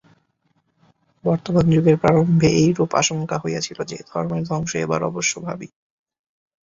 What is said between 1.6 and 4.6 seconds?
যুগের প্রারম্ভে এইরূপ আশঙ্কা হইয়াছিল যে, ধর্মের